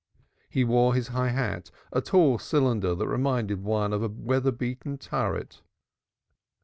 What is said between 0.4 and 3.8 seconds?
He wore his high hat a tall cylinder that reminded